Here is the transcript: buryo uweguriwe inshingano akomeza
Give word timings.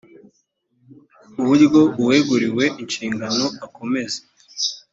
buryo 1.45 1.81
uweguriwe 2.01 2.65
inshingano 2.81 3.45
akomeza 3.65 4.19